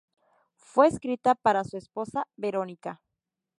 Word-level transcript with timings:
Fue 0.57 0.87
escrita 0.87 1.35
para 1.35 1.63
su 1.63 1.77
esposa, 1.77 2.25
Verónica. 2.35 3.03